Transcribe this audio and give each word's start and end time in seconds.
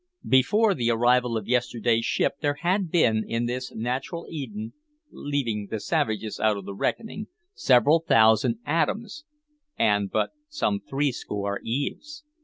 Before 0.27 0.73
the 0.73 0.89
arrival 0.89 1.37
of 1.37 1.47
yesterday's 1.47 2.05
ship 2.05 2.37
there 2.41 2.55
had 2.61 2.89
been 2.89 3.23
in 3.23 3.45
this 3.45 3.71
natural 3.71 4.25
Eden 4.31 4.73
(leaving 5.11 5.67
the 5.69 5.79
savages 5.79 6.39
out 6.39 6.57
of 6.57 6.65
the 6.65 6.73
reckoning) 6.73 7.27
several 7.53 7.99
thousand 7.99 8.57
Adams, 8.65 9.25
and 9.77 10.09
but 10.09 10.31
some 10.49 10.79
threescore 10.79 11.59
Eves. 11.63 12.23